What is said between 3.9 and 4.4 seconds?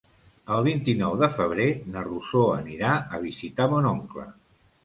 oncle.